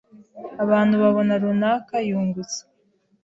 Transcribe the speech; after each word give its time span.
abantu 0.63 0.93
babona 1.03 1.33
runaka 1.41 1.95
yungutse, 2.09 2.59